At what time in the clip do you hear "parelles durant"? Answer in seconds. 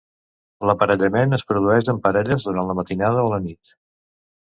2.09-2.73